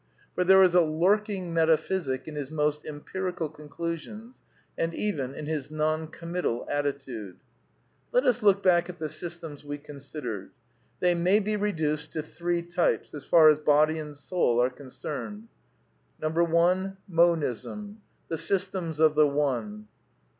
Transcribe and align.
For 0.33 0.43
there 0.43 0.63
is 0.63 0.73
a 0.73 0.81
lurking 0.81 1.53
meta 1.53 1.77
physic 1.77 2.27
in 2.27 2.33
his 2.35 2.49
most 2.49 2.83
empirical 2.87 3.49
conclusions, 3.49 4.41
and 4.75 4.95
even 4.95 5.35
in 5.35 5.45
his 5.45 5.69
non 5.69 6.07
committal 6.07 6.65
attitude. 6.67 7.37
Let 8.11 8.25
us 8.25 8.41
look 8.41 8.63
back 8.63 8.89
at 8.89 8.97
the 8.97 9.07
systems 9.07 9.63
we 9.63 9.77
considered. 9.77 10.49
They 11.01 11.13
may 11.13 11.39
be 11.39 11.55
reduced 11.55 12.13
to 12.13 12.23
three 12.23 12.63
types, 12.63 13.13
as 13.13 13.25
far 13.25 13.49
as 13.49 13.59
body 13.59 13.99
and 13.99 14.17
soul 14.17 14.59
are 14.59 14.71
concerned. 14.71 15.49
1. 16.19 16.97
Monism: 17.07 18.01
the 18.27 18.39
systems 18.39 18.99
of 18.99 19.13
the 19.13 19.27
One. 19.27 19.87